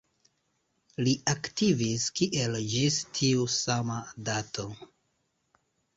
[1.07, 3.99] Li aktivis kiel ĝis tiu sama
[4.31, 4.67] dato.